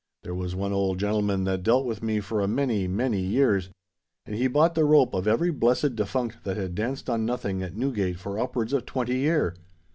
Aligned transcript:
"There 0.23 0.33
was 0.33 0.55
one 0.55 0.73
old 0.73 0.97
gen'leman 0.97 1.43
that 1.43 1.61
dealt 1.61 1.85
with 1.85 2.01
me 2.01 2.21
for 2.21 2.41
a 2.41 2.47
many—many 2.47 3.19
years; 3.21 3.69
and 4.25 4.35
he 4.35 4.47
bought 4.47 4.73
the 4.73 4.83
rope 4.83 5.13
of 5.13 5.27
every 5.27 5.51
blessed 5.51 5.93
defunct 5.95 6.43
that 6.43 6.57
had 6.57 6.73
danced 6.73 7.07
on 7.07 7.23
nothing 7.23 7.61
at 7.61 7.77
Newgate 7.77 8.17
for 8.17 8.39
upwards 8.39 8.73
of 8.73 8.87
twenty 8.87 9.17
year! 9.19 9.53